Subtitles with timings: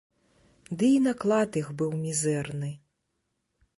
[0.79, 2.71] Ды і наклад іх быў мізэрны.